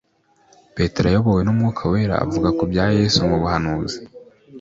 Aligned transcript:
Petero 0.75 1.05
ayobowe 1.09 1.41
n'Umwuka 1.43 1.81
wera 1.91 2.15
avuga 2.25 2.49
ku 2.57 2.63
bya 2.71 2.85
Yesu 2.97 3.17
mu 3.29 3.37
buhanuzi 3.41 3.97